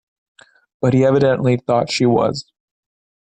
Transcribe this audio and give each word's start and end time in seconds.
But 0.81 0.95
he 0.95 1.05
evidently 1.05 1.57
thought 1.57 1.91
she 1.91 2.07
was. 2.07 2.51